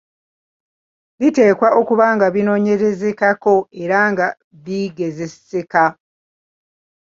Biteekwa 1.19 1.67
okuba 1.79 2.05
nga 2.15 2.27
binoonyerezekekako 2.33 3.55
era 3.83 3.99
nga 4.11 4.27
bigezeseka. 4.63 5.85